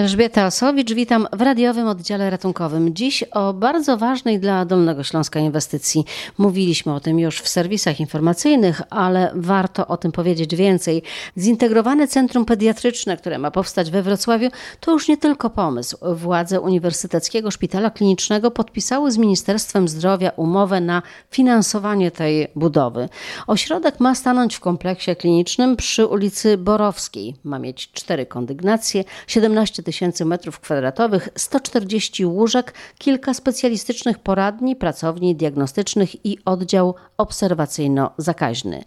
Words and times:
Elżbieta 0.00 0.46
Osowicz, 0.46 0.92
witam 0.92 1.26
w 1.32 1.40
radiowym 1.40 1.88
oddziale 1.88 2.30
ratunkowym. 2.30 2.94
Dziś 2.94 3.22
o 3.22 3.52
bardzo 3.52 3.96
ważnej 3.96 4.40
dla 4.40 4.64
Dolnego 4.64 5.04
Śląska 5.04 5.40
inwestycji. 5.40 6.04
Mówiliśmy 6.38 6.94
o 6.94 7.00
tym 7.00 7.18
już 7.18 7.40
w 7.40 7.48
serwisach 7.48 8.00
informacyjnych, 8.00 8.82
ale 8.90 9.32
warto 9.34 9.86
o 9.86 9.96
tym 9.96 10.12
powiedzieć 10.12 10.56
więcej. 10.56 11.02
Zintegrowane 11.38 12.08
Centrum 12.08 12.44
Pediatryczne, 12.44 13.16
które 13.16 13.38
ma 13.38 13.50
powstać 13.50 13.90
we 13.90 14.02
Wrocławiu, 14.02 14.48
to 14.80 14.92
już 14.92 15.08
nie 15.08 15.16
tylko 15.16 15.50
pomysł. 15.50 15.96
Władze 16.14 16.60
Uniwersyteckiego 16.60 17.50
Szpitala 17.50 17.90
Klinicznego 17.90 18.50
podpisały 18.50 19.12
z 19.12 19.18
Ministerstwem 19.18 19.88
Zdrowia 19.88 20.30
umowę 20.36 20.80
na 20.80 21.02
finansowanie 21.30 22.10
tej 22.10 22.48
budowy. 22.56 23.08
Ośrodek 23.46 24.00
ma 24.00 24.14
stanąć 24.14 24.54
w 24.54 24.60
kompleksie 24.60 25.16
klinicznym 25.16 25.76
przy 25.76 26.06
ulicy 26.06 26.58
Borowskiej. 26.58 27.34
Ma 27.44 27.58
mieć 27.58 27.92
cztery 27.92 28.26
kondygnacje, 28.26 29.04
17 29.26 29.82
tysięcy 29.82 29.89
metrów 30.24 30.60
kwadratowych, 30.60 31.28
140 31.36 32.26
łóżek, 32.26 32.74
kilka 32.98 33.34
specjalistycznych 33.34 34.18
poradni, 34.18 34.76
pracowni 34.76 35.36
diagnostycznych 35.36 36.26
i 36.26 36.38
oddział 36.44 36.94
obserwacyjno-zakaźny. 37.18 38.82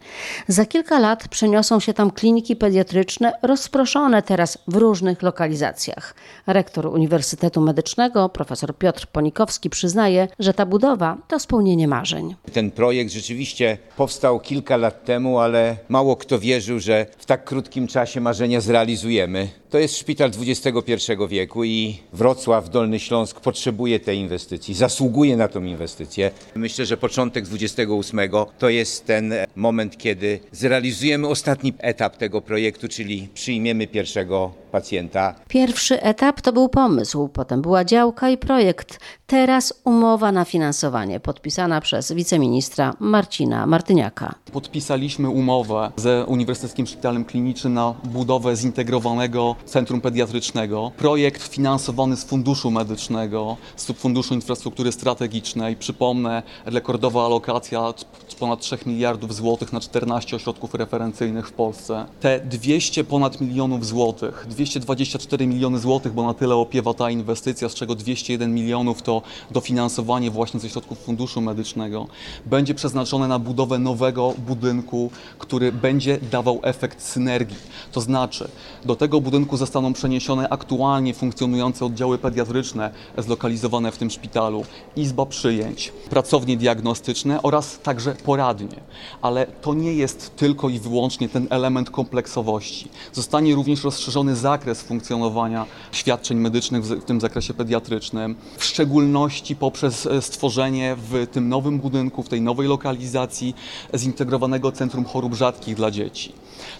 Za 0.47 0.65
kilka 0.65 0.99
lat 0.99 1.27
przeniosą 1.27 1.79
się 1.79 1.93
tam 1.93 2.11
kliniki 2.11 2.55
pediatryczne, 2.55 3.33
rozproszone 3.41 4.21
teraz 4.21 4.57
w 4.67 4.75
różnych 4.75 5.21
lokalizacjach. 5.21 6.15
Rektor 6.47 6.87
Uniwersytetu 6.87 7.61
Medycznego, 7.61 8.29
profesor 8.29 8.77
Piotr 8.77 9.07
Ponikowski, 9.07 9.69
przyznaje, 9.69 10.27
że 10.39 10.53
ta 10.53 10.65
budowa 10.65 11.17
to 11.27 11.39
spełnienie 11.39 11.87
marzeń. 11.87 12.35
Ten 12.53 12.71
projekt 12.71 13.11
rzeczywiście 13.11 13.77
powstał 13.97 14.39
kilka 14.39 14.77
lat 14.77 15.05
temu, 15.05 15.39
ale 15.39 15.77
mało 15.89 16.15
kto 16.15 16.39
wierzył, 16.39 16.79
że 16.79 17.05
w 17.17 17.25
tak 17.25 17.45
krótkim 17.45 17.87
czasie 17.87 18.21
marzenia 18.21 18.61
zrealizujemy. 18.61 19.49
To 19.69 19.77
jest 19.77 19.97
szpital 19.97 20.31
XXI 20.47 20.92
wieku 21.29 21.63
i 21.63 21.97
Wrocław, 22.13 22.69
Dolny 22.69 22.99
Śląsk 22.99 23.39
potrzebuje 23.39 23.99
tej 23.99 24.17
inwestycji, 24.17 24.73
zasługuje 24.73 25.37
na 25.37 25.47
tą 25.47 25.63
inwestycję. 25.63 26.31
Myślę, 26.55 26.85
że 26.85 26.97
początek 26.97 27.45
28 27.45 28.19
to 28.59 28.69
jest 28.69 29.05
ten 29.05 29.33
moment, 29.55 29.97
kiedy 29.97 30.39
zrealizujemy 30.51 31.27
ostatni 31.27 31.73
etap 31.79 32.17
tego 32.17 32.41
projektu, 32.41 32.87
czyli 32.87 33.27
przyjmiemy 33.33 33.87
pierwszego 33.87 34.51
pacjenta. 34.71 35.35
Pierwszy 35.47 36.01
etap 36.01 36.41
to 36.41 36.53
był 36.53 36.69
pomysł, 36.69 37.27
potem 37.27 37.61
była 37.61 37.85
działka 37.85 38.29
i 38.29 38.37
projekt. 38.37 38.99
Teraz 39.27 39.73
umowa 39.83 40.31
na 40.31 40.45
finansowanie 40.45 41.19
podpisana 41.19 41.81
przez 41.81 42.11
wiceministra 42.11 42.93
Marcina 42.99 43.65
Martyniaka. 43.65 44.35
Podpisaliśmy 44.53 45.29
umowę 45.29 45.91
ze 45.95 46.25
Uniwersyteckim 46.25 46.87
Szpitalem 46.87 47.25
Klinicznym 47.25 47.73
na 47.73 47.93
budowę 48.03 48.55
zintegrowanego 48.55 49.55
centrum 49.65 50.01
pediatrycznego. 50.01 50.91
Projekt 50.97 51.43
finansowany 51.43 52.17
z 52.17 52.23
Funduszu 52.23 52.71
Medycznego, 52.71 53.57
z 53.75 53.83
Subfunduszu 53.83 54.33
Infrastruktury 54.33 54.91
Strategicznej. 54.91 55.75
Przypomnę, 55.75 56.43
rekordowa 56.65 57.25
alokacja 57.25 57.93
ponad 58.39 58.59
3 58.59 58.77
miliardów 58.85 59.35
złotych 59.35 59.73
na 59.73 59.79
14 59.79 60.35
ośrodków 60.35 60.73
referencyjnych 60.73 61.47
w 61.47 61.51
Polsce. 61.51 62.05
Te 62.19 62.39
200 62.39 63.03
ponad 63.03 63.41
milionów 63.41 63.85
złotych, 63.85 64.45
224 64.49 65.47
miliony 65.47 65.79
złotych, 65.79 66.13
bo 66.13 66.23
na 66.23 66.33
tyle 66.33 66.55
opiewa 66.55 66.93
ta 66.93 67.09
inwestycja, 67.09 67.69
z 67.69 67.73
czego 67.73 67.95
201 67.95 68.53
milionów 68.53 69.01
to 69.01 69.21
dofinansowanie 69.51 70.31
właśnie 70.31 70.59
ze 70.59 70.69
środków 70.69 70.99
Funduszu 70.99 71.41
Medycznego, 71.41 72.07
będzie 72.45 72.73
przeznaczone 72.73 73.27
na 73.27 73.39
budowę 73.39 73.79
nowego 73.79 74.33
budynku, 74.43 75.11
który 75.37 75.71
będzie 75.71 76.17
dawał 76.31 76.59
efekt 76.63 77.01
synergii. 77.01 77.57
To 77.91 78.01
znaczy, 78.01 78.49
do 78.85 78.95
tego 78.95 79.21
budynku 79.21 79.57
zostaną 79.57 79.93
przeniesione 79.93 80.49
aktualnie 80.49 81.13
funkcjonujące 81.13 81.85
oddziały 81.85 82.17
pediatryczne 82.17 82.91
zlokalizowane 83.17 83.91
w 83.91 83.97
tym 83.97 84.09
szpitalu, 84.09 84.65
izba 84.95 85.25
przyjęć, 85.25 85.93
pracownie 86.09 86.57
diagnostyczne 86.57 87.41
oraz 87.41 87.79
także 87.79 88.15
poradnie. 88.15 88.79
Ale 89.21 89.47
to 89.47 89.73
nie 89.73 89.93
jest 89.93 90.35
tylko 90.35 90.69
i 90.69 90.79
wyłącznie 90.79 91.29
ten 91.29 91.47
element 91.49 91.89
kompleksowości. 91.89 92.87
Zostanie 93.13 93.55
również 93.55 93.83
rozszerzony 93.83 94.35
zakres 94.35 94.81
funkcjonowania 94.81 95.65
świadczeń 95.91 96.37
medycznych 96.37 96.85
w 96.85 97.03
tym 97.03 97.21
zakresie 97.21 97.53
pediatrycznym, 97.53 98.35
w 98.57 98.63
szczególności 98.63 99.55
poprzez 99.55 100.05
e, 100.05 100.21
stworzenie 100.21 100.95
w 100.97 101.27
tym 101.31 101.49
nowym 101.49 101.79
budynku, 101.79 102.23
w 102.23 102.29
tej 102.29 102.41
nowej 102.41 102.67
lokalizacji 102.67 103.55
zintegrowanego 103.95 104.32
Centrum 104.73 105.05
Chorób 105.05 105.33
Rzadkich 105.33 105.75
dla 105.75 105.91
dzieci. 105.91 106.33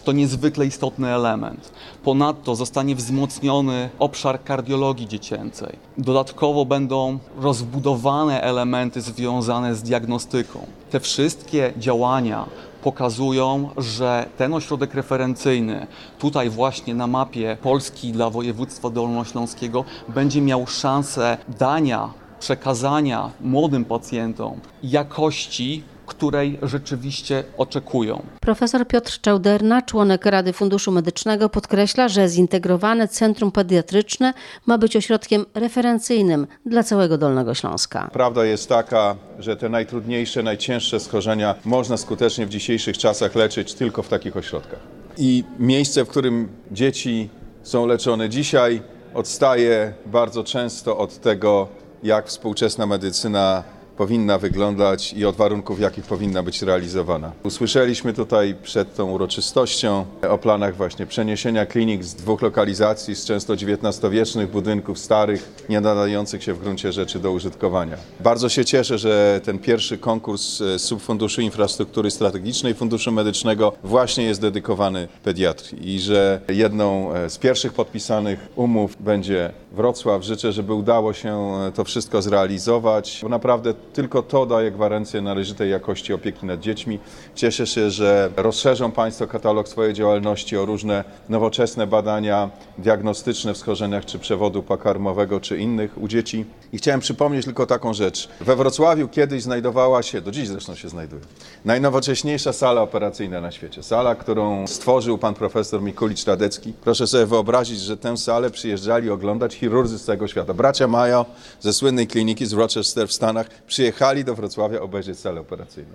To 0.03 0.12
niezwykle 0.12 0.66
istotny 0.66 1.09
element. 1.09 1.72
Ponadto 2.03 2.56
zostanie 2.56 2.96
wzmocniony 2.96 3.90
obszar 4.00 4.44
kardiologii 4.44 5.08
dziecięcej. 5.08 5.78
Dodatkowo 5.97 6.66
będą 6.66 7.19
rozbudowane 7.38 8.41
elementy 8.41 9.02
związane 9.02 9.75
z 9.75 9.84
diagnostyką. 9.84 10.59
Te 10.91 11.00
wszystkie 11.00 11.74
działania 11.78 12.46
pokazują, 12.84 13.70
że 13.78 14.25
ten 14.38 14.53
ośrodek 14.53 14.94
referencyjny 14.94 15.88
tutaj 16.20 16.50
właśnie 16.50 16.96
na 16.96 17.08
mapie 17.08 17.58
Polski 17.62 18.12
dla 18.12 18.30
województwa 18.30 18.90
dolnośląskiego 18.90 19.85
będzie 20.08 20.41
miał 20.41 20.68
szansę 20.68 21.38
dania, 21.59 22.09
przekazania 22.40 23.30
młodym 23.41 23.85
pacjentom 23.85 24.59
jakości 24.84 25.84
której 26.06 26.59
rzeczywiście 26.62 27.44
oczekują. 27.58 28.24
Profesor 28.41 28.88
Piotr 28.88 29.22
Czałderna, 29.22 29.81
członek 29.81 30.25
Rady 30.25 30.53
Funduszu 30.53 30.91
Medycznego, 30.91 31.50
podkreśla, 31.50 32.09
że 32.09 32.28
zintegrowane 32.28 33.08
centrum 33.08 33.52
pediatryczne 33.52 34.34
ma 34.66 34.78
być 34.78 34.96
ośrodkiem 34.96 35.46
referencyjnym 35.53 36.47
dla 36.66 36.84
całego 36.84 37.18
Dolnego 37.18 37.53
Śląska. 37.53 38.09
Prawda 38.14 38.46
jest 38.46 38.69
taka, 38.69 39.16
że 39.40 39.58
te 39.58 39.69
najtrudniejsze, 39.69 40.44
najcięższe 40.44 41.00
schorzenia 41.00 41.56
można 41.66 41.97
skutecznie 41.97 42.46
w 42.46 42.50
dzisiejszych 42.50 42.97
czasach 42.97 43.35
leczyć 43.35 43.74
tylko 43.74 44.03
w 44.03 44.08
takich 44.08 44.38
ośrodkach. 44.38 44.80
I 45.18 45.44
miejsce, 45.59 46.06
w 46.06 46.08
którym 46.08 46.50
dzieci 46.72 47.30
są 47.64 47.85
leczone 47.85 48.30
dzisiaj, 48.30 48.81
odstaje 49.14 49.94
bardzo 50.06 50.44
często 50.44 50.97
od 50.97 51.20
tego, 51.20 51.68
jak 52.03 52.28
współczesna 52.28 52.85
medycyna 52.85 53.64
powinna 53.97 54.37
wyglądać 54.37 55.13
i 55.13 55.25
od 55.25 55.35
warunków, 55.35 55.77
w 55.77 55.81
jakich 55.81 56.05
powinna 56.05 56.43
być 56.43 56.61
realizowana. 56.61 57.31
Usłyszeliśmy 57.43 58.13
tutaj 58.13 58.55
przed 58.63 58.95
tą 58.95 59.11
uroczystością 59.11 60.05
o 60.29 60.37
planach 60.37 60.75
właśnie 60.75 61.05
przeniesienia 61.05 61.65
klinik 61.65 62.03
z 62.03 62.13
dwóch 62.13 62.41
lokalizacji, 62.41 63.15
z 63.15 63.25
często 63.25 63.53
XIX-wiecznych 63.53 64.51
budynków 64.51 64.99
starych, 64.99 65.63
nie 65.69 65.81
nadających 65.81 66.43
się 66.43 66.53
w 66.53 66.59
gruncie 66.59 66.91
rzeczy 66.91 67.19
do 67.19 67.31
użytkowania. 67.31 67.97
Bardzo 68.19 68.49
się 68.49 68.65
cieszę, 68.65 68.97
że 68.97 69.41
ten 69.43 69.59
pierwszy 69.59 69.97
konkurs 69.97 70.57
z 70.57 70.81
Subfunduszu 70.81 71.41
Infrastruktury 71.41 72.11
Strategicznej 72.11 72.73
Funduszu 72.73 73.11
Medycznego 73.11 73.73
właśnie 73.83 74.23
jest 74.23 74.41
dedykowany 74.41 75.07
pediatrii 75.23 75.95
i 75.95 75.99
że 75.99 76.41
jedną 76.49 77.09
z 77.27 77.37
pierwszych 77.37 77.73
podpisanych 77.73 78.47
umów 78.55 78.95
będzie 78.99 79.51
Wrocław. 79.71 80.23
Życzę, 80.23 80.51
żeby 80.51 80.73
udało 80.73 81.13
się 81.13 81.53
to 81.75 81.83
wszystko 81.83 82.21
zrealizować, 82.21 83.19
bo 83.23 83.29
naprawdę 83.29 83.73
tylko 83.93 84.21
to 84.21 84.45
daje 84.45 84.71
gwarancję 84.71 85.21
należytej 85.21 85.71
jakości 85.71 86.13
opieki 86.13 86.45
nad 86.45 86.59
dziećmi. 86.59 86.99
Cieszę 87.35 87.67
się, 87.67 87.89
że 87.89 88.29
rozszerzą 88.37 88.91
Państwo 88.91 89.27
katalog 89.27 89.67
swojej 89.67 89.93
działalności 89.93 90.57
o 90.57 90.65
różne 90.65 91.03
nowoczesne 91.29 91.87
badania 91.87 92.49
diagnostyczne 92.77 93.53
w 93.53 93.57
schorzeniach 93.57 94.05
czy 94.05 94.19
przewodu 94.19 94.63
pokarmowego 94.63 95.39
czy 95.39 95.57
innych 95.57 95.97
u 95.97 96.07
dzieci. 96.07 96.45
I 96.73 96.77
chciałem 96.77 96.99
przypomnieć 96.99 97.45
tylko 97.45 97.65
taką 97.65 97.93
rzecz. 97.93 98.29
We 98.41 98.55
Wrocławiu 98.55 99.07
kiedyś 99.07 99.43
znajdowała 99.43 100.03
się, 100.03 100.21
do 100.21 100.31
dziś 100.31 100.47
zresztą 100.47 100.75
się 100.75 100.89
znajduje, 100.89 101.21
najnowocześniejsza 101.65 102.53
sala 102.53 102.81
operacyjna 102.81 103.41
na 103.41 103.51
świecie. 103.51 103.83
Sala, 103.83 104.15
którą 104.15 104.67
stworzył 104.67 105.17
pan 105.17 105.33
profesor 105.33 105.81
Mikulicz 105.81 106.25
Radecki. 106.25 106.73
Proszę 106.83 107.07
sobie 107.07 107.25
wyobrazić, 107.25 107.79
że 107.79 107.97
tę 107.97 108.17
salę 108.17 108.49
przyjeżdżali 108.49 109.09
oglądać 109.09 109.55
chirurdzy 109.55 109.99
z 109.99 110.03
całego 110.03 110.28
świata. 110.28 110.53
Bracia 110.53 110.87
Mayo 110.87 111.25
ze 111.59 111.73
słynnej 111.73 112.07
kliniki 112.07 112.46
z 112.46 112.53
Rochester 112.53 113.07
w 113.07 113.13
Stanach 113.13 113.49
przyjechali 113.84 114.24
do 114.24 114.35
Wrocławia 114.35 114.82
obejrzeć 114.82 115.20
salę 115.20 115.41
operacyjną. 115.41 115.94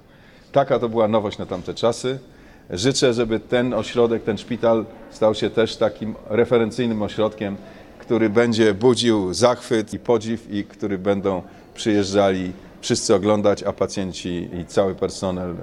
Taka 0.52 0.78
to 0.78 0.88
była 0.88 1.08
nowość 1.08 1.38
na 1.38 1.46
tamte 1.46 1.74
czasy. 1.74 2.18
Życzę, 2.70 3.14
żeby 3.14 3.40
ten 3.40 3.74
ośrodek, 3.74 4.24
ten 4.24 4.38
szpital 4.38 4.84
stał 5.10 5.34
się 5.34 5.50
też 5.50 5.76
takim 5.76 6.14
referencyjnym 6.26 7.02
ośrodkiem, 7.02 7.56
który 7.98 8.30
będzie 8.30 8.74
budził 8.74 9.34
zachwyt 9.34 9.94
i 9.94 9.98
podziw 9.98 10.50
i 10.50 10.64
który 10.64 10.98
będą 10.98 11.42
przyjeżdżali 11.74 12.52
wszyscy 12.80 13.14
oglądać, 13.14 13.62
a 13.62 13.72
pacjenci 13.72 14.48
i 14.60 14.64
cały 14.64 14.94
personel 14.94 15.54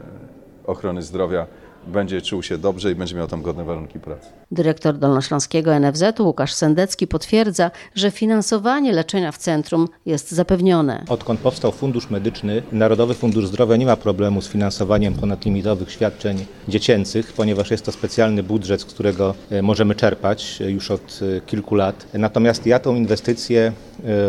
ochrony 0.66 1.02
zdrowia 1.02 1.48
będzie 1.88 2.22
czuł 2.22 2.44
się 2.44 2.58
dobrze 2.58 2.92
i 2.92 2.96
będzie 2.96 3.16
miał 3.16 3.28
tam 3.28 3.42
godne 3.42 3.64
warunki 3.64 4.00
pracy. 4.00 4.28
Dyrektor 4.52 4.98
Dolnośląskiego 4.98 5.80
NFZ-u 5.80 6.26
Łukasz 6.26 6.54
Sendecki 6.54 7.08
potwierdza, 7.08 7.72
że 7.96 8.12
finansowanie 8.12 8.94
leczenia 8.94 9.32
w 9.32 9.38
centrum 9.38 9.88
jest 10.06 10.32
zapewnione. 10.32 11.04
Odkąd 11.10 11.40
powstał 11.40 11.72
Fundusz 11.72 12.10
Medyczny, 12.10 12.64
Narodowy 12.72 13.14
Fundusz 13.14 13.48
Zdrowia 13.48 13.76
nie 13.76 13.86
ma 13.86 13.98
problemu 13.98 14.42
z 14.42 14.48
finansowaniem 14.48 15.14
ponadlimitowych 15.14 15.92
świadczeń 15.92 16.46
dziecięcych, 16.68 17.34
ponieważ 17.34 17.72
jest 17.72 17.86
to 17.86 17.92
specjalny 17.92 18.44
budżet, 18.44 18.82
z 18.82 18.86
którego 18.86 19.36
e, 19.52 19.62
możemy 19.62 19.96
czerpać 19.96 20.62
e, 20.62 20.72
już 20.72 20.92
od 20.92 21.20
e, 21.38 21.42
kilku 21.42 21.76
lat. 21.76 22.08
Natomiast 22.14 22.66
ja 22.66 22.80
tą 22.80 22.96
inwestycję 22.96 23.72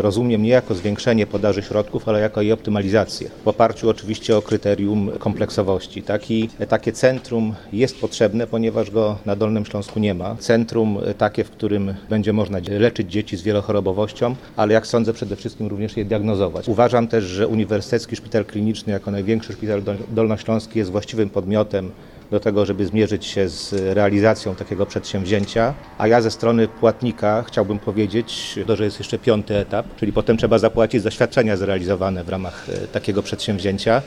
rozumiem 0.00 0.43
nie 0.43 0.49
jako 0.49 0.75
zwiększenie 0.75 1.26
podaży 1.26 1.62
środków, 1.62 2.09
ale 2.09 2.20
jako 2.20 2.43
jej 2.43 2.52
optymalizację, 2.52 3.31
w 3.44 3.49
oparciu 3.49 3.91
oczywiście 3.91 4.37
o 4.37 4.43
kryterium 4.43 5.11
kompleksowości. 5.19 6.02
Taki, 6.02 6.49
takie 6.69 6.93
centrum 6.93 7.46
jest 7.73 8.01
potrzebne, 8.01 8.47
ponieważ 8.47 8.91
go 8.91 9.19
na 9.27 9.37
Dolnym 9.37 9.65
Śląsku 9.65 10.01
nie 10.01 10.15
ma. 10.15 10.37
Centrum 10.37 10.99
e, 11.07 11.15
takie, 11.15 11.45
w 11.45 11.51
którym 11.51 11.95
będzie 12.11 12.33
można 12.33 12.59
leczyć 12.79 13.13
dzieci 13.13 13.37
z 13.37 13.43
wielochorobowością, 13.43 14.37
ale 14.57 14.75
jak 14.75 14.87
sądzę 14.87 15.13
przede 15.13 15.37
wszystkim 15.37 15.67
również 15.67 15.97
je 15.97 16.05
diagnozować. 16.05 16.69
Uważam 16.69 17.09
też, 17.09 17.25
że 17.25 17.49
Uniwersytecki 17.49 18.17
Szpital 18.17 18.45
Kliniczny 18.45 18.93
jako 18.93 19.11
największy 19.11 19.53
szpital 19.53 19.83
dol- 19.83 19.97
dolnośląski 20.09 20.79
jest 20.79 20.91
właściwym 20.91 21.31
podmiotem 21.31 21.91
do 22.31 22.41
tego, 22.41 22.67
żeby 22.67 22.87
zmierzyć 22.87 23.27
się 23.27 23.49
z 23.49 23.73
realizacją 23.95 24.55
takiego 24.55 24.87
przedsięwzięcia. 24.87 25.75
A 25.99 26.09
ja 26.09 26.21
ze 26.21 26.31
strony 26.31 26.69
płatnika 26.69 27.43
chciałbym 27.43 27.79
powiedzieć, 27.79 28.59
że 28.77 28.85
jest 28.85 28.99
jeszcze 28.99 29.19
piąty 29.19 29.57
etap, 29.57 29.87
czyli 29.97 30.13
potem 30.13 30.37
trzeba 30.37 30.59
zapłacić 30.59 31.03
za 31.03 31.11
świadczenia 31.11 31.57
zrealizowane 31.57 32.25
w 32.25 32.29
ramach 32.29 32.67
e, 32.69 32.87
takiego 32.87 33.23
przedsięwzięcia. 33.23 34.03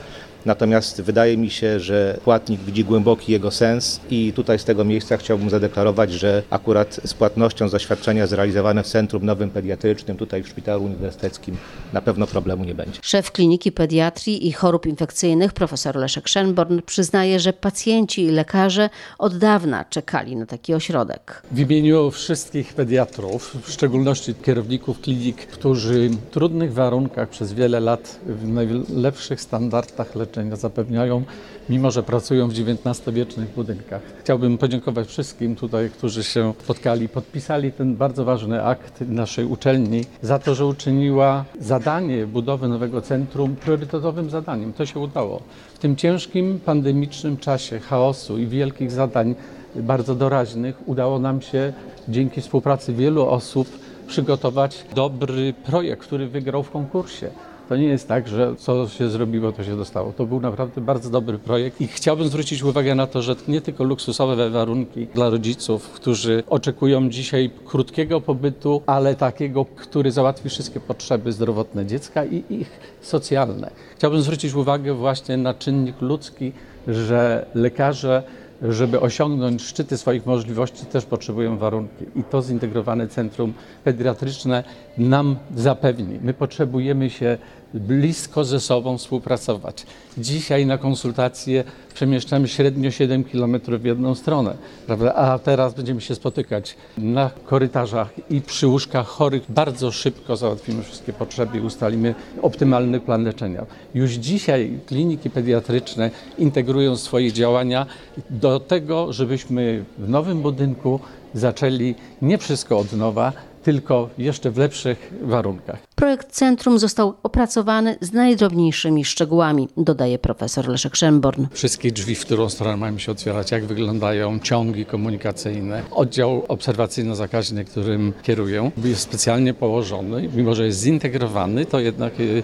Natomiast 0.46 1.02
wydaje 1.02 1.36
mi 1.36 1.50
się, 1.50 1.80
że 1.80 2.18
płatnik 2.24 2.60
widzi 2.60 2.84
głęboki 2.84 3.32
jego 3.32 3.50
sens 3.50 4.00
i 4.10 4.32
tutaj 4.32 4.58
z 4.58 4.64
tego 4.64 4.84
miejsca 4.84 5.16
chciałbym 5.16 5.50
zadeklarować, 5.50 6.12
że 6.12 6.42
akurat 6.50 7.00
z 7.04 7.14
płatnością 7.14 7.68
za 7.68 7.78
świadczenia 7.78 8.26
zrealizowane 8.26 8.82
w 8.82 8.86
Centrum 8.86 9.26
Nowym 9.26 9.50
Pediatrycznym, 9.50 10.16
tutaj 10.16 10.42
w 10.42 10.48
Szpitalu 10.48 10.84
Uniwersyteckim 10.84 11.56
na 11.92 12.00
pewno 12.00 12.26
problemu 12.26 12.64
nie 12.64 12.74
będzie. 12.74 13.00
Szef 13.02 13.32
Kliniki 13.32 13.72
Pediatrii 13.72 14.46
i 14.46 14.52
Chorób 14.52 14.86
Infekcyjnych 14.86 15.52
profesor 15.52 15.96
Leszek 15.96 16.28
Szenborn 16.28 16.80
przyznaje, 16.86 17.40
że 17.40 17.52
pacjenci 17.52 18.24
i 18.24 18.30
lekarze 18.30 18.90
od 19.18 19.38
dawna 19.38 19.84
czekali 19.84 20.36
na 20.36 20.46
taki 20.46 20.74
ośrodek. 20.74 21.42
W 21.50 21.58
imieniu 21.58 22.10
wszystkich 22.10 22.74
pediatrów, 22.74 23.56
w 23.62 23.72
szczególności 23.72 24.34
kierowników 24.34 25.00
klinik, 25.00 25.46
którzy 25.46 26.08
w 26.08 26.30
trudnych 26.30 26.74
warunkach 26.74 27.28
przez 27.28 27.52
wiele 27.52 27.80
lat 27.80 28.20
w 28.26 28.48
najlepszych 28.48 29.40
standardach 29.40 30.14
leczenia 30.14 30.29
zapewniają, 30.52 31.22
mimo 31.68 31.90
że 31.90 32.02
pracują 32.02 32.48
w 32.48 32.52
XIX-wiecznych 32.52 33.54
budynkach. 33.54 34.02
Chciałbym 34.20 34.58
podziękować 34.58 35.08
wszystkim 35.08 35.56
tutaj, 35.56 35.90
którzy 35.90 36.24
się 36.24 36.54
spotkali, 36.62 37.08
podpisali 37.08 37.72
ten 37.72 37.96
bardzo 37.96 38.24
ważny 38.24 38.64
akt 38.64 39.00
naszej 39.00 39.44
uczelni 39.44 40.04
za 40.22 40.38
to, 40.38 40.54
że 40.54 40.66
uczyniła 40.66 41.44
zadanie 41.60 42.26
budowy 42.26 42.68
nowego 42.68 43.00
centrum 43.00 43.56
priorytetowym 43.56 44.30
zadaniem. 44.30 44.72
To 44.72 44.86
się 44.86 45.00
udało. 45.00 45.42
W 45.74 45.78
tym 45.78 45.96
ciężkim, 45.96 46.60
pandemicznym 46.64 47.36
czasie 47.36 47.78
chaosu 47.78 48.38
i 48.38 48.46
wielkich 48.46 48.90
zadań 48.90 49.34
bardzo 49.76 50.14
doraźnych 50.14 50.88
udało 50.88 51.18
nam 51.18 51.42
się 51.42 51.72
dzięki 52.08 52.40
współpracy 52.40 52.92
wielu 52.92 53.26
osób 53.26 53.68
przygotować 54.06 54.84
dobry 54.94 55.54
projekt, 55.66 56.02
który 56.02 56.28
wygrał 56.28 56.62
w 56.62 56.70
konkursie. 56.70 57.30
To 57.70 57.76
nie 57.76 57.86
jest 57.86 58.08
tak, 58.08 58.28
że 58.28 58.56
co 58.56 58.88
się 58.88 59.08
zrobiło, 59.08 59.52
to 59.52 59.64
się 59.64 59.76
dostało. 59.76 60.12
To 60.12 60.26
był 60.26 60.40
naprawdę 60.40 60.80
bardzo 60.80 61.10
dobry 61.10 61.38
projekt 61.38 61.80
i 61.80 61.86
chciałbym 61.86 62.28
zwrócić 62.28 62.62
uwagę 62.62 62.94
na 62.94 63.06
to, 63.06 63.22
że 63.22 63.36
nie 63.48 63.60
tylko 63.60 63.84
luksusowe 63.84 64.50
warunki 64.50 65.06
dla 65.06 65.30
rodziców, 65.30 65.90
którzy 65.90 66.42
oczekują 66.48 67.10
dzisiaj 67.10 67.50
krótkiego 67.64 68.20
pobytu, 68.20 68.82
ale 68.86 69.14
takiego, 69.14 69.64
który 69.64 70.12
załatwi 70.12 70.48
wszystkie 70.48 70.80
potrzeby 70.80 71.32
zdrowotne 71.32 71.86
dziecka 71.86 72.24
i 72.24 72.44
ich 72.50 72.80
socjalne. 73.00 73.70
Chciałbym 73.96 74.22
zwrócić 74.22 74.54
uwagę 74.54 74.94
właśnie 74.94 75.36
na 75.36 75.54
czynnik 75.54 76.00
ludzki, 76.00 76.52
że 76.88 77.46
lekarze 77.54 78.22
żeby 78.62 79.00
osiągnąć 79.00 79.62
szczyty 79.62 79.98
swoich 79.98 80.26
możliwości, 80.26 80.86
też 80.86 81.04
potrzebują 81.04 81.58
warunki. 81.58 82.04
I 82.16 82.24
to 82.24 82.42
zintegrowane 82.42 83.08
centrum 83.08 83.52
pediatryczne 83.84 84.64
nam 84.98 85.36
zapewni. 85.56 86.18
My 86.22 86.34
potrzebujemy 86.34 87.10
się 87.10 87.38
blisko 87.74 88.44
ze 88.44 88.60
sobą 88.60 88.98
współpracować. 88.98 89.86
Dzisiaj 90.18 90.66
na 90.66 90.78
konsultacje 90.78 91.64
przemieszczamy 91.94 92.48
średnio 92.48 92.90
7 92.90 93.24
km 93.24 93.60
w 93.78 93.84
jedną 93.84 94.14
stronę, 94.14 94.54
prawda? 94.86 95.14
a 95.14 95.38
teraz 95.38 95.74
będziemy 95.74 96.00
się 96.00 96.14
spotykać 96.14 96.76
na 96.98 97.30
korytarzach 97.44 98.12
i 98.30 98.40
przy 98.40 98.66
łóżkach 98.66 99.06
chorych. 99.06 99.42
Bardzo 99.48 99.92
szybko 99.92 100.36
załatwimy 100.36 100.82
wszystkie 100.82 101.12
potrzeby 101.12 101.58
i 101.58 101.60
ustalimy 101.60 102.14
optymalny 102.42 103.00
plan 103.00 103.24
leczenia. 103.24 103.66
Już 103.94 104.10
dzisiaj 104.10 104.78
kliniki 104.86 105.30
pediatryczne 105.30 106.10
integrują 106.38 106.96
swoje 106.96 107.32
działania 107.32 107.86
do 108.30 108.60
tego, 108.60 109.12
żebyśmy 109.12 109.84
w 109.98 110.08
nowym 110.08 110.42
budynku 110.42 111.00
zaczęli 111.34 111.94
nie 112.22 112.38
wszystko 112.38 112.78
od 112.78 112.92
nowa, 112.92 113.32
tylko 113.62 114.08
jeszcze 114.18 114.50
w 114.50 114.58
lepszych 114.58 115.12
warunkach. 115.22 115.89
Projekt 116.00 116.32
centrum 116.32 116.78
został 116.78 117.14
opracowany 117.22 117.96
z 118.00 118.12
najdrobniejszymi 118.12 119.04
szczegółami, 119.04 119.68
dodaje 119.76 120.18
profesor 120.18 120.68
Leszek 120.68 120.96
Szenborn. 120.96 121.46
Wszystkie 121.52 121.92
drzwi, 121.92 122.14
w 122.14 122.20
którą 122.20 122.48
stronę 122.48 122.76
mają 122.76 122.98
się 122.98 123.12
otwierać, 123.12 123.50
jak 123.50 123.64
wyglądają 123.64 124.38
ciągi 124.38 124.84
komunikacyjne. 124.86 125.82
Oddział 125.90 126.44
obserwacyjno-zakaźny, 126.48 127.64
którym 127.64 128.12
kieruję, 128.22 128.70
jest 128.84 129.00
specjalnie 129.00 129.54
położony. 129.54 130.28
Mimo, 130.34 130.54
że 130.54 130.66
jest 130.66 130.80
zintegrowany, 130.80 131.66
to 131.66 131.80
jednak 131.80 132.20
y, 132.20 132.42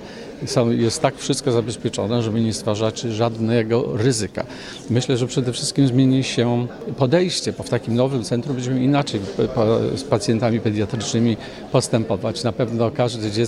jest 0.70 1.02
tak 1.02 1.16
wszystko 1.16 1.52
zabezpieczone, 1.52 2.22
żeby 2.22 2.40
nie 2.40 2.52
stwarzać 2.52 3.00
żadnego 3.00 3.96
ryzyka. 3.96 4.46
Myślę, 4.90 5.16
że 5.16 5.26
przede 5.26 5.52
wszystkim 5.52 5.88
zmieni 5.88 6.24
się 6.24 6.66
podejście, 6.96 7.52
bo 7.52 7.62
w 7.62 7.68
takim 7.68 7.94
nowym 7.94 8.24
centrum 8.24 8.54
będziemy 8.56 8.84
inaczej 8.84 9.20
po- 9.54 9.96
z 9.96 10.04
pacjentami 10.04 10.60
pediatrycznymi 10.60 11.36
postępować. 11.72 12.44
Na 12.44 12.52
pewno 12.52 12.90
każde 12.90 13.30
dziecko 13.30 13.45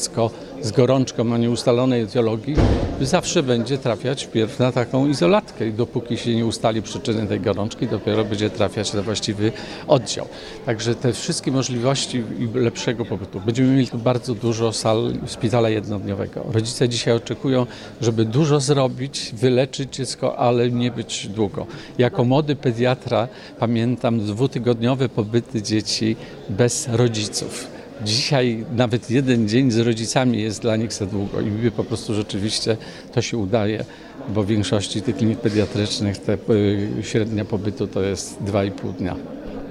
z 0.62 0.72
gorączką 0.72 1.32
o 1.32 1.36
nieustalonej 1.36 2.02
etiologii 2.02 2.56
zawsze 3.00 3.42
będzie 3.42 3.78
trafiać 3.78 4.24
wpierw 4.24 4.58
na 4.58 4.72
taką 4.72 5.08
izolatkę 5.08 5.68
i 5.68 5.72
dopóki 5.72 6.16
się 6.16 6.34
nie 6.34 6.46
ustali 6.46 6.82
przyczyny 6.82 7.26
tej 7.26 7.40
gorączki, 7.40 7.86
dopiero 7.86 8.24
będzie 8.24 8.50
trafiać 8.50 8.92
na 8.92 9.02
właściwy 9.02 9.52
oddział. 9.88 10.26
Także 10.66 10.94
te 10.94 11.12
wszystkie 11.12 11.52
możliwości 11.52 12.22
lepszego 12.54 13.04
pobytu. 13.04 13.40
Będziemy 13.40 13.68
mieli 13.68 13.88
tu 13.88 13.98
bardzo 13.98 14.34
dużo 14.34 14.72
sal 14.72 15.12
szpitala 15.26 15.68
jednodniowego. 15.68 16.44
Rodzice 16.52 16.88
dzisiaj 16.88 17.14
oczekują, 17.14 17.66
żeby 18.00 18.24
dużo 18.24 18.60
zrobić, 18.60 19.32
wyleczyć 19.32 19.96
dziecko, 19.96 20.38
ale 20.38 20.70
nie 20.70 20.90
być 20.90 21.28
długo. 21.28 21.66
Jako 21.98 22.24
młody 22.24 22.56
pediatra 22.56 23.28
pamiętam 23.58 24.20
dwutygodniowe 24.20 25.08
pobyty 25.08 25.62
dzieci 25.62 26.16
bez 26.48 26.88
rodziców. 26.88 27.77
Dzisiaj 28.04 28.64
nawet 28.76 29.10
jeden 29.10 29.48
dzień 29.48 29.70
z 29.70 29.78
rodzicami 29.78 30.42
jest 30.42 30.62
dla 30.62 30.76
nich 30.76 30.92
za 30.92 31.06
długo 31.06 31.40
i 31.40 31.70
po 31.70 31.84
prostu 31.84 32.14
rzeczywiście 32.14 32.76
to 33.12 33.22
się 33.22 33.36
udaje, 33.36 33.84
bo 34.28 34.42
w 34.42 34.46
większości 34.46 35.02
tych 35.02 35.16
klinik 35.16 35.38
pediatrycznych 35.40 36.18
te 36.18 36.38
y, 36.50 36.88
średnia 37.02 37.44
pobytu 37.44 37.86
to 37.86 38.02
jest 38.02 38.42
2,5 38.42 38.92
dnia. 38.92 39.16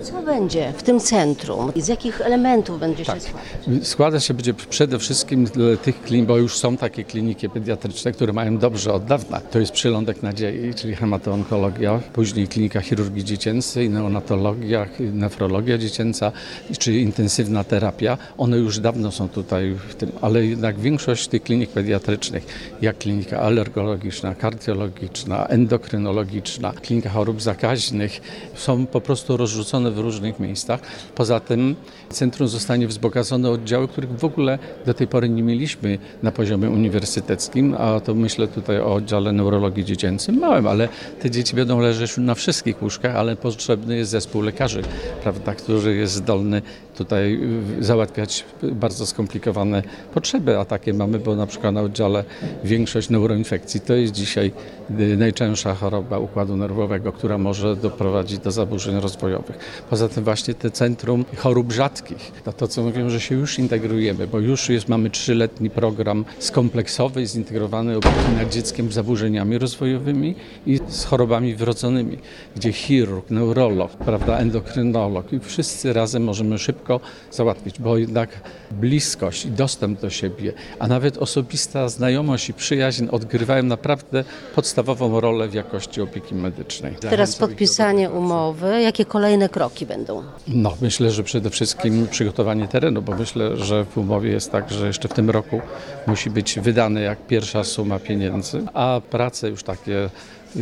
Co 0.02 0.22
będzie 0.22 0.74
w 0.78 0.84
tym 0.84 1.00
centrum? 1.00 1.72
Z 1.76 1.88
jakich 1.88 2.22
elementów 2.22 2.80
będzie 2.80 3.06
się 3.06 3.14
składać? 3.20 3.88
Składa 3.88 4.20
się 4.20 4.34
będzie 4.34 4.54
przede 4.54 5.00
wszystkim 5.00 5.46
dla 5.46 5.78
tych 5.78 6.02
klinik, 6.02 6.28
bo 6.28 6.38
już 6.38 6.58
są 6.58 6.78
takie 6.78 7.04
kliniki 7.04 7.50
pediatryczne, 7.50 8.12
które 8.12 8.34
mają 8.34 8.58
dobrze 8.58 8.94
od 8.94 9.06
dawna. 9.06 9.42
To 9.42 9.60
jest 9.60 9.72
przylądek 9.72 10.24
nadziei, 10.24 10.74
czyli 10.74 10.96
hematoonkologia, 10.96 12.00
później 12.14 12.48
klinika 12.48 12.82
chirurgii 12.82 13.24
dziecięcej, 13.24 13.90
neonatologia, 13.90 14.88
nefrologia 15.00 15.78
dziecięca, 15.78 16.32
czy 16.80 16.94
intensywna 16.94 17.64
terapia. 17.64 18.18
One 18.38 18.58
już 18.58 18.80
dawno 18.80 19.12
są 19.12 19.30
tutaj 19.30 19.76
w 19.90 19.96
tym, 19.96 20.12
ale 20.22 20.46
jednak 20.46 20.80
większość 20.80 21.28
tych 21.28 21.44
klinik 21.44 21.70
pediatrycznych, 21.70 22.46
jak 22.82 22.98
klinika 22.98 23.40
alergologiczna, 23.40 24.36
kardiologiczna, 24.36 25.48
endokrynologiczna, 25.48 26.74
klinika 26.74 27.10
chorób 27.10 27.42
zakaźnych, 27.42 28.22
są 28.56 28.86
po 28.86 29.02
prostu 29.02 29.38
rozrzucone 29.38 29.87
w 29.92 30.00
różnych 30.00 30.40
miejscach. 30.40 30.80
Poza 31.16 31.40
tym 31.40 31.76
centrum 32.10 32.48
zostanie 32.48 32.88
wzbogacone 32.88 33.50
o 33.50 33.52
oddziały, 33.52 33.88
których 33.88 34.20
w 34.20 34.26
ogóle 34.26 34.60
do 34.86 34.94
tej 34.94 35.08
pory 35.08 35.30
nie 35.30 35.44
mieliśmy 35.44 35.98
na 36.24 36.32
poziomie 36.32 36.70
uniwersyteckim, 36.70 37.76
a 37.78 38.00
to 38.00 38.16
myślę 38.16 38.48
tutaj 38.48 38.80
o 38.80 38.94
oddziale 38.94 39.32
neurologii 39.32 39.86
dziecięcym, 39.86 40.40
małym, 40.40 40.68
ale 40.68 40.90
te 41.22 41.32
dzieci 41.32 41.56
będą 41.56 41.80
leżeć 41.80 42.18
na 42.18 42.36
wszystkich 42.36 42.82
łóżkach, 42.82 43.16
ale 43.16 43.36
potrzebny 43.36 43.98
jest 43.98 44.12
zespół 44.12 44.42
lekarzy, 44.42 44.82
prawda, 45.24 45.56
który 45.56 45.96
jest 45.96 46.14
zdolny 46.14 46.62
tutaj 46.98 47.40
załatwiać 47.80 48.46
bardzo 48.64 49.06
skomplikowane 49.06 49.84
potrzeby, 50.14 50.60
a 50.60 50.66
takie 50.66 50.94
mamy, 50.94 51.20
bo 51.20 51.36
na 51.36 51.48
przykład 51.48 51.74
na 51.74 51.82
oddziale 51.82 52.24
większość 52.64 53.10
neuroinfekcji 53.10 53.82
to 53.82 53.94
jest 53.94 54.14
dzisiaj 54.14 54.52
y, 55.00 55.18
najczęstsza 55.18 55.76
choroba 55.76 56.20
układu 56.20 56.58
nerwowego, 56.58 57.12
która 57.12 57.38
może 57.38 57.76
doprowadzić 57.76 58.40
do 58.40 58.52
zaburzeń 58.52 59.00
rozwojowych. 59.00 59.58
Poza 59.90 60.10
tym 60.10 60.24
właśnie 60.24 60.54
te 60.54 60.72
centrum 60.72 61.26
chorób 61.38 61.72
rzadkich, 61.72 62.32
to, 62.46 62.54
to 62.54 62.68
co 62.68 62.84
mówią, 62.84 63.10
że 63.10 63.20
się 63.20 63.36
już 63.36 63.60
integrujemy, 63.60 64.28
bo 64.28 64.40
już 64.40 64.70
jest, 64.70 64.90
mamy 64.90 65.10
trzyletni 65.10 65.70
program 65.70 66.26
skompleksowy, 66.40 67.26
zintegrowany 67.26 67.98
opieki 67.98 68.32
nad 68.38 68.50
dzieckiem 68.54 68.92
z 68.92 68.94
zaburzeniami 68.94 69.58
rozwojowymi 69.58 70.36
i 70.66 70.80
z 70.88 71.06
chorobami 71.06 71.56
wrodzonymi, 71.56 72.18
gdzie 72.56 72.74
chirurg, 72.74 73.30
neurolog, 73.30 73.92
prawda, 73.92 74.38
endokrynolog 74.38 75.34
i 75.34 75.40
wszyscy 75.40 75.94
razem 75.94 76.24
możemy 76.24 76.58
szybko 76.58 76.87
załatwić, 77.32 77.80
bo 77.80 77.98
jednak 77.98 78.30
bliskość 78.72 79.46
i 79.46 79.52
dostęp 79.52 80.02
do 80.02 80.10
siebie, 80.10 80.54
a 80.80 80.88
nawet 80.88 81.18
osobista 81.18 81.90
znajomość 81.90 82.50
i 82.50 82.54
przyjaźń 82.54 83.08
odgrywają 83.12 83.64
naprawdę 83.64 84.24
podstawową 84.56 85.20
rolę 85.20 85.48
w 85.48 85.54
jakości 85.54 86.02
opieki 86.02 86.36
medycznej. 86.36 86.96
Teraz 86.96 87.36
podpisanie 87.36 88.10
umowy. 88.10 88.82
Jakie 88.82 89.06
kolejne 89.06 89.50
kroki 89.50 89.86
będą? 89.86 90.24
No, 90.48 90.78
myślę, 90.82 91.12
że 91.12 91.24
przede 91.24 91.50
wszystkim 91.50 92.08
przygotowanie 92.08 92.68
terenu, 92.68 93.02
bo 93.02 93.16
myślę, 93.16 93.58
że 93.58 93.86
w 93.86 93.98
umowie 93.98 94.32
jest 94.32 94.52
tak, 94.52 94.72
że 94.72 94.88
jeszcze 94.88 95.08
w 95.08 95.14
tym 95.14 95.30
roku 95.30 95.62
musi 96.08 96.30
być 96.30 96.60
wydane 96.60 97.02
jak 97.02 97.28
pierwsza 97.28 97.64
suma 97.64 98.00
pieniędzy, 98.00 98.64
a 98.74 99.02
prace 99.10 99.50
już 99.50 99.64
takie, 99.64 100.10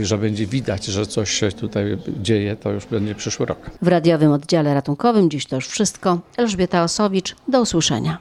że 0.01 0.17
będzie 0.17 0.47
widać, 0.47 0.85
że 0.85 1.05
coś 1.05 1.31
się 1.31 1.51
tutaj 1.51 1.97
dzieje, 2.21 2.55
to 2.55 2.71
już 2.71 2.85
będzie 2.85 3.15
przyszły 3.15 3.45
rok. 3.45 3.71
W 3.81 3.87
radiowym 3.87 4.31
oddziale 4.31 4.73
ratunkowym 4.73 5.29
dziś 5.29 5.45
to 5.45 5.55
już 5.55 5.67
wszystko. 5.67 6.19
Elżbieta 6.37 6.83
Osowicz, 6.83 7.35
do 7.47 7.61
usłyszenia. 7.61 8.17